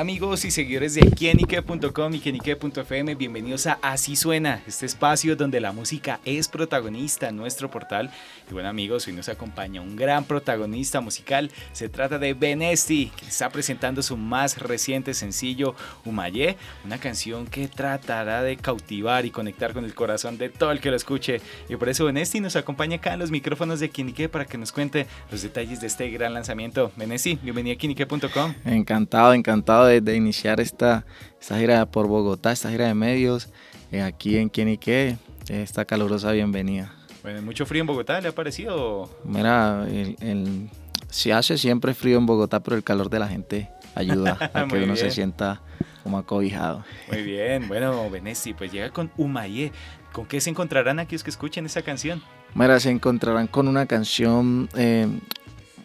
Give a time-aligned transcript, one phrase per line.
[0.00, 5.72] Amigos y seguidores de quienique.com y quienique.fm, bienvenidos a Así Suena, este espacio donde la
[5.72, 8.10] música es protagonista en nuestro portal.
[8.48, 13.26] Y bueno amigos, hoy nos acompaña un gran protagonista musical, se trata de Benesti, que
[13.26, 15.74] está presentando su más reciente sencillo,
[16.06, 16.56] Humayé,
[16.86, 20.88] una canción que tratará de cautivar y conectar con el corazón de todo el que
[20.88, 21.42] lo escuche.
[21.68, 24.72] Y por eso Benesti nos acompaña acá en los micrófonos de Quienique para que nos
[24.72, 26.90] cuente los detalles de este gran lanzamiento.
[26.96, 28.54] Benesti, bienvenido a quienique.com.
[28.64, 31.04] Encantado, encantado de, iniciar esta,
[31.40, 33.48] esta, gira por Bogotá, esta gira de medios,
[33.92, 35.16] eh, aquí en Quienique,
[35.48, 36.92] esta calurosa bienvenida.
[37.22, 39.10] Bueno, ¿mucho frío en Bogotá le ha parecido?
[39.24, 40.70] Mira, el,
[41.10, 44.82] se hace siempre frío en Bogotá, pero el calor de la gente ayuda a que
[44.82, 45.60] uno se sienta
[46.02, 46.84] como acobijado.
[47.10, 49.72] Muy bien, bueno, Benesi, pues llega con Humayé.
[50.12, 52.22] ¿Con qué se encontrarán aquellos que escuchen esa canción?
[52.54, 55.06] Mira, se encontrarán con una canción eh,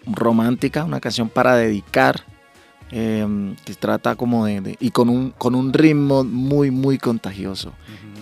[0.06, 2.24] romántica, una canción para dedicar
[2.92, 7.74] Em, que trata como de, y con un, con un ritmo muy, muy contagioso.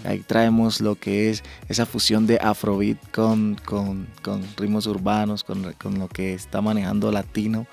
[0.05, 5.73] Ahí traemos lo que es esa fusión de afrobeat con, con, con ritmos urbanos, con,
[5.73, 7.67] con, lo que está manejando latino.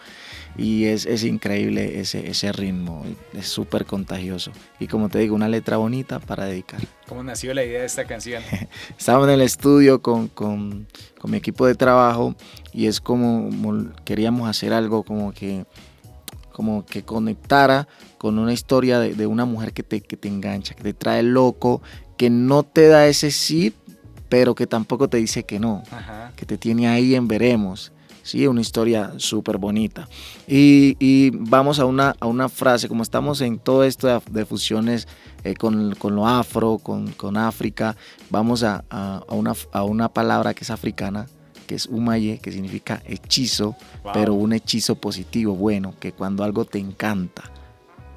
[0.57, 4.51] Y es, es increíble ese, ese ritmo, es súper contagioso.
[4.81, 6.81] Y como te digo, una letra bonita para dedicar.
[7.09, 8.43] ¿Cómo nació la idea de esta canción?
[8.99, 10.89] Estábamos en el estudio con, con,
[11.21, 12.35] con mi equipo de trabajo
[12.73, 13.49] y es como
[14.05, 15.65] queríamos hacer algo como que
[16.61, 20.83] como que conectara con una historia de, una mujer que te, que te engancha, que
[20.83, 21.80] te trae loco,
[22.19, 23.72] que no te da ese sí,
[24.28, 25.83] pero que tampoco te dice que no,
[26.36, 27.92] que te tiene ahí en veremos.
[28.22, 30.06] Sí, una historia súper bonita.
[30.47, 35.08] Y, vamos a una, a una frase, como estamos en todo esto de, fusiones
[35.44, 37.97] eh, con, lo afro, con, con África,
[38.28, 38.84] vamos a,
[39.31, 41.26] una, a una palabra que es africana,
[41.70, 43.76] que es Umaye, que significa hechizo,
[44.12, 47.44] pero un hechizo positivo, bueno, que cuando algo te encanta,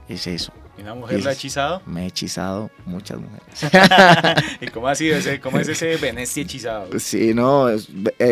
[0.09, 0.51] es eso.
[0.75, 1.83] ¿Y una mujer la ha hechizado?
[1.85, 4.47] Me he hechizado muchas mujeres.
[4.61, 6.87] ¿Y cómo ha sido ese, cómo es ese Benesti hechizado?
[6.97, 7.89] Sí, no, es,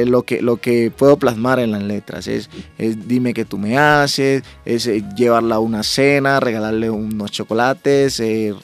[0.08, 2.50] lo, que, lo que puedo plasmar en las letras es,
[2.80, 8.20] es dime que tú me haces, es eh, llevarla a una cena, regalarle unos chocolates,
[8.22, 8.56] eh,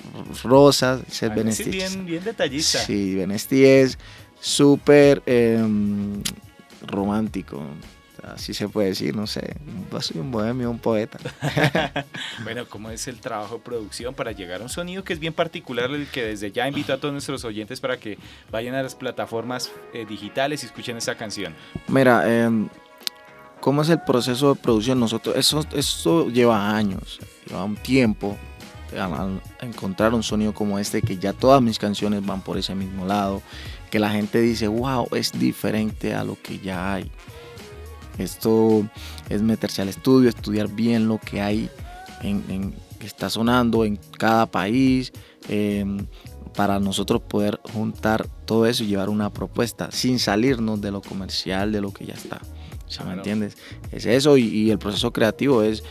[0.43, 1.69] rosas, es Benesti.
[1.69, 2.79] Bien, bien detallista.
[2.79, 3.99] Sí, Benesti es
[4.39, 5.21] súper...
[5.27, 6.23] Em,
[6.87, 7.61] romántico.
[8.23, 9.55] Así se puede decir, no sé.
[10.01, 11.19] Soy un bohemio, un poeta.
[12.43, 15.33] bueno, ¿cómo es el trabajo de producción para llegar a un sonido que es bien
[15.33, 18.17] particular, el que desde ya invito a todos nuestros oyentes para que
[18.51, 21.53] vayan a las plataformas eh, digitales y escuchen esa canción?
[21.87, 22.49] Mira, eh,
[23.61, 24.99] ¿cómo es el proceso de producción?
[24.99, 28.35] Nosotros, eso, eso lleva años, lleva un tiempo
[29.61, 33.41] encontrar un sonido como este, que ya todas mis canciones van por ese mismo lado,
[33.89, 37.11] que la gente dice, wow, es diferente a lo que ya hay.
[38.17, 38.87] Esto
[39.29, 41.69] es meterse al estudio, estudiar bien lo que hay,
[42.21, 45.13] en, que está sonando en cada país,
[45.49, 46.07] em,
[46.55, 51.71] para nosotros poder juntar todo eso y llevar una propuesta sin salirnos de lo comercial,
[51.71, 52.41] de lo que ya está.
[53.05, 53.57] me entiendes?
[53.91, 55.83] Es eso y, el proceso creativo es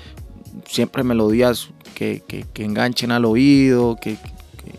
[0.65, 2.23] siempre melodías que,
[2.55, 4.19] enganchen al oído, que,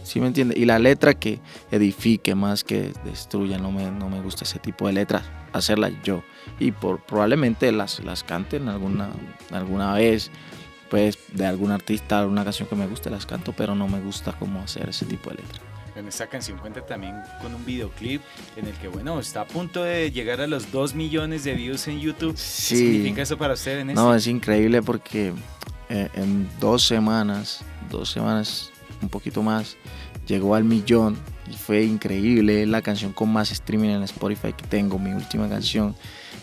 [0.04, 0.58] ¿sí me entiende?
[0.58, 1.40] Y la letra que
[1.72, 5.24] edifique más que destruya, no me, no me gusta ese tipo de letras,
[5.54, 6.24] hacerlas yo.
[6.60, 9.10] Y por, probablemente las, las canten alguna,
[9.52, 10.32] alguna vez,
[10.90, 14.34] pues de algún artista, alguna canción que me guste, las canto, pero no me gusta
[14.38, 15.62] cómo hacer ese tipo de letras.
[15.98, 18.22] En esta canción cuenta también con un videoclip
[18.56, 21.88] en el que, bueno, está a punto de llegar a los 2 millones de views
[21.88, 22.36] en YouTube.
[22.36, 25.34] ¿Qué significa eso para usted en No, es increíble porque
[25.90, 28.72] eh, en dos semanas, dos semanas,
[29.02, 29.76] un poquito más,
[30.28, 31.18] llegó al millón
[31.50, 32.62] y fue increíble.
[32.62, 35.96] Es la canción con más streaming en Spotify que tengo, mi última canción.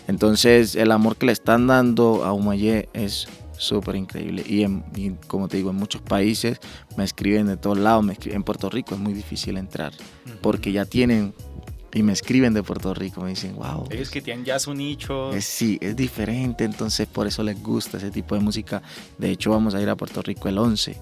[0.09, 4.43] Entonces, el amor que le están dando a Humayé es súper increíble.
[4.45, 6.59] Y, como te digo, en muchos países
[6.97, 8.03] me escriben de todos lados.
[8.03, 9.93] Me escriben, en Puerto Rico es muy difícil entrar
[10.41, 11.33] porque ya tienen
[11.93, 13.87] y me escriben de Puerto Rico, me dicen, wow.
[13.89, 15.31] Ellos que tienen ya su nicho.
[15.39, 18.81] sí, es diferente, entonces por eso les gusta ese tipo de música.
[19.17, 20.97] De hecho, vamos a ir a Puerto Rico el 11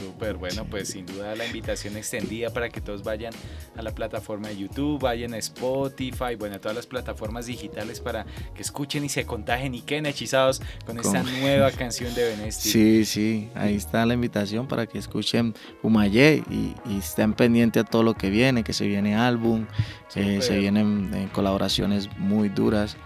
[0.00, 3.32] Súper, bueno, pues sin duda la invitación extendida para que todos vayan
[3.76, 8.26] a la plataforma de YouTube, vayan a Spotify, bueno, a todas las plataformas digitales para
[8.54, 12.68] que escuchen y se contagien y queden hechizados con esta nueva canción de Benesti.
[12.68, 18.02] Sí, sí, ahí está la invitación para que escuchen Humayé y, estén pendientes a todo
[18.02, 19.66] lo que viene, que se viene álbum,
[20.14, 22.96] eh, se vienen eh, colaboraciones muy duras.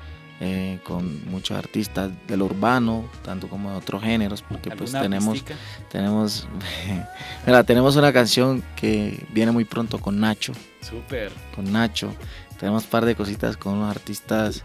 [0.44, 5.44] Eh, con muchos artistas del urbano, tanto como de otros géneros, porque pues tenemos,
[5.88, 6.48] tenemos,
[7.46, 10.52] mira, tenemos una canción que viene muy pronto con Nacho.
[10.80, 11.30] Súper.
[11.54, 12.12] Con Nacho.
[12.58, 14.64] Tenemos un par de cositas con unos artistas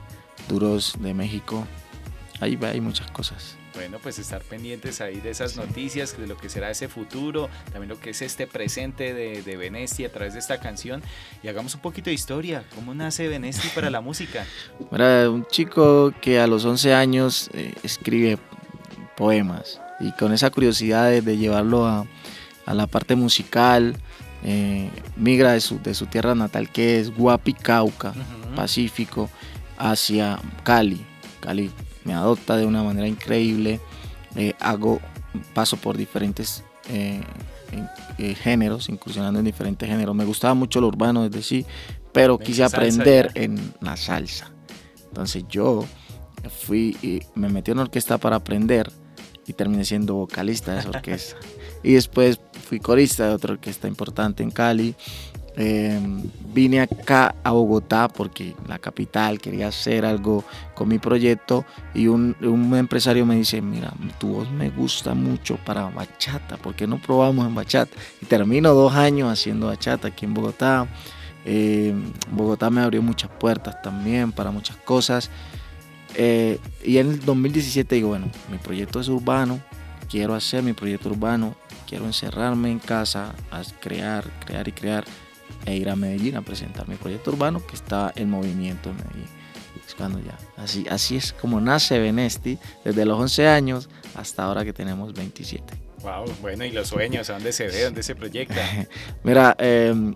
[0.50, 1.68] duros de México.
[2.40, 3.56] Ahí hay muchas cosas.
[3.78, 7.90] Bueno, pues estar pendientes ahí de esas noticias, de lo que será ese futuro, también
[7.90, 11.04] lo que es este presente de, de Benesti a través de esta canción.
[11.44, 12.64] Y hagamos un poquito de historia.
[12.74, 14.48] ¿Cómo nace Benesti para la música?
[14.92, 18.40] Era un chico que a los 11 años eh, escribe
[19.16, 22.08] poemas y con esa curiosidad de, llevarlo a,
[22.66, 23.96] a, la parte musical,
[24.44, 28.16] eh, migra de su, de su, tierra natal que es Guapi, Cauca,
[28.56, 29.30] Pacífico,
[29.78, 31.06] hacia Cali.
[31.42, 31.70] Cali
[32.07, 33.81] me adopta de una manera increíble.
[34.36, 35.01] Eh, hago,
[35.54, 37.21] paso por diferentes eh,
[38.18, 40.15] eh, géneros, incursionando en diferentes géneros.
[40.15, 41.65] Me gustaba mucho lo urbano desde sí,
[42.13, 44.51] pero quise aprender en la salsa.
[45.07, 45.86] Entonces yo
[46.50, 48.89] fui y me metí en orquesta para aprender
[49.45, 51.36] y terminé siendo vocalista de esa orquesta.
[51.83, 52.39] y después
[52.69, 54.95] fui corista de otra orquesta importante en Cali
[55.59, 56.21] Em,
[56.54, 60.44] vine acá a Bogotá porque la capital quería hacer algo
[60.75, 61.65] con mi proyecto
[61.95, 62.36] y un,
[62.75, 67.48] empresario me dice, mira, tu voz me gusta mucho para bachata, ¿por qué no probamos
[67.48, 67.92] en bachata?
[68.21, 70.88] Y termino dos años haciendo bachata aquí en Bogotá.
[71.44, 75.31] Em, Bogotá me abrió muchas puertas también para muchas cosas.
[76.13, 79.59] Eh, y en el 2017 digo, bueno, mi proyecto es urbano,
[80.07, 81.56] quiero hacer mi proyecto urbano,
[81.88, 85.04] quiero encerrarme en casa, a crear, crear y crear
[85.68, 89.28] e ir a Medellín a presentar mi proyecto urbano que está en movimiento en Medellín.
[89.86, 94.64] Es cuando ya, así, así es como nace Benesti desde los 11 años hasta ahora
[94.66, 95.74] que tenemos 27.
[96.02, 97.84] Wow, bueno, y los sueños, ¿a dónde se ve?
[97.84, 98.56] ¿Dónde se proyecta?
[99.24, 100.16] Mira, em,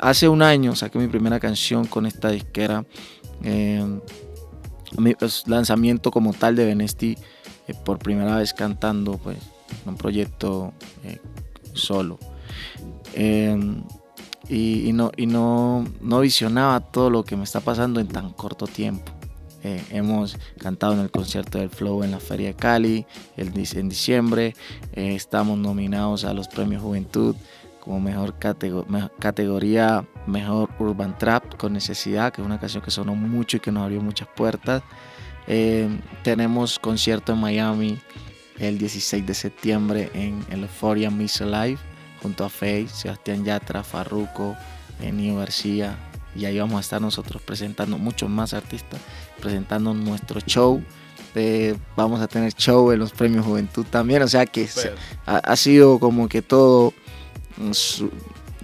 [0.00, 2.84] hace un año saqué mi primera canción con esta disquera.
[3.42, 4.00] Em,
[4.98, 7.16] mi pues, lanzamiento como tal de Benesti
[7.68, 9.38] eh, por primera vez cantando pues
[9.86, 10.72] un proyecto
[11.04, 11.20] eh,
[11.72, 12.18] solo.
[13.14, 13.82] Em,
[14.50, 18.66] y, no, y no, no, visionaba todo lo que me está pasando en tan corto
[18.66, 19.12] tiempo.
[19.62, 23.06] Eh, hemos cantado en el concierto del Flow en la Feria de Cali
[23.36, 24.56] el, en diciembre.
[24.92, 27.36] Eh, estamos nominados a los premios Juventud
[27.80, 28.34] como mejor
[29.18, 33.72] categoría Mejor Urban Trap con Necesidad, que es una canción que sonó mucho y que
[33.72, 34.82] nos abrió muchas puertas.
[35.46, 35.88] Eh,
[36.22, 37.98] tenemos concierto en Miami
[38.58, 41.78] el 16 de septiembre en el Euphoria Miss Alive
[42.22, 44.56] junto a Faye, Sebastián Yatra, Farruco,
[45.00, 45.96] Enio García.
[46.34, 49.00] Y ahí vamos a estar nosotros presentando muchos más artistas,
[49.40, 50.82] presentando nuestro show.
[51.96, 54.22] vamos a tener show en los premios Juventud también.
[54.22, 54.68] O sea que
[55.26, 56.94] ha, sido como que todo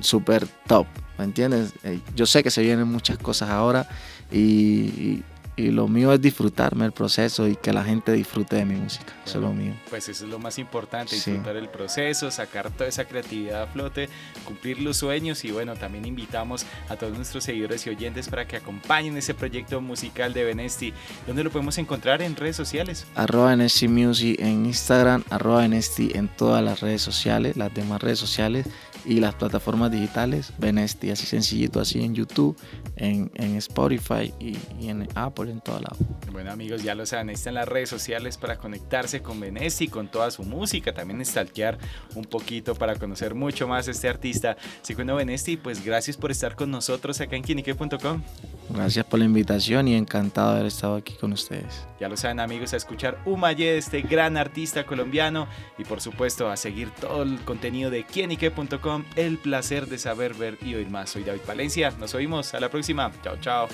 [0.01, 0.87] súper top.
[1.19, 1.73] ¿Me entiendes?
[1.83, 3.89] Eh, yo sé que se vienen muchas cosas ahora
[4.31, 8.77] y y lo mío es disfrutarme el proceso y que la gente disfrute de mi
[8.77, 9.15] música.
[9.25, 9.75] eso es lo mío.
[9.89, 14.09] Pues eso es lo más importante, disfrutar el proceso, sacar toda esa creatividad a flote,
[14.45, 18.57] cumplir los sueños y bueno, también invitamos a todos nuestros seguidores y oyentes para que
[18.57, 20.93] acompañen ese proyecto musical de Benesti.
[21.27, 23.07] ¿Dónde lo podemos encontrar en redes sociales?
[23.15, 28.19] Arroba Benesti Music en Instagram, arroba Benesti en todas las redes sociales, las demás redes
[28.19, 28.67] sociales
[29.07, 32.57] y las plataformas digitales, Benesti, así sencillito, así en YouTube,
[32.97, 34.57] en, en Spotify y,
[34.89, 35.97] en Apple en todo lado.
[36.33, 40.31] Bueno amigos, ya lo saben, están las redes sociales para conectarse con Benesti, con toda
[40.31, 41.79] su música, también stalkear
[42.15, 44.57] un poquito para conocer mucho más a este artista.
[44.83, 48.23] Segundo Benesti, pues gracias por estar con nosotros acá en quinique.com.
[48.71, 51.87] Gracias por la invitación y encantado de haber estado aquí con ustedes.
[52.01, 55.47] Ya lo saben amigos, a escuchar Umaye este gran artista colombiano
[55.79, 59.05] y por supuesto a seguir todo el contenido de quienique.com.
[59.15, 61.11] El placer de saber, ver y oír más.
[61.11, 63.11] Soy David Valencia, nos oímos a la próxima.
[63.23, 63.69] Chao, chao.